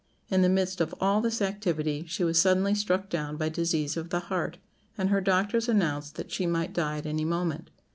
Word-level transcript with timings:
In 0.29 0.41
the 0.41 0.49
midst 0.49 0.81
of 0.81 0.95
all 0.99 1.21
this 1.21 1.43
activity 1.43 2.05
she 2.07 2.23
was 2.23 2.41
suddenly 2.41 2.73
struck 2.73 3.07
down 3.07 3.37
by 3.37 3.49
disease 3.49 3.95
of 3.95 4.09
the 4.09 4.19
heart, 4.31 4.57
and 4.97 5.09
her 5.09 5.21
doctors 5.21 5.69
announced 5.69 6.15
that 6.15 6.31
she 6.31 6.47
might 6.47 6.73
die 6.73 6.97
at 6.97 7.05
any 7.05 7.23
moment. 7.23 7.69